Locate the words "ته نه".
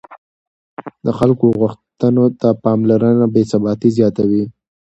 2.41-2.59